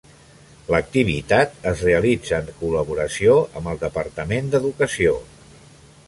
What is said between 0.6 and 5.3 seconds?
L'activitat es realitza en col·laboració amb el Departament d'Educació.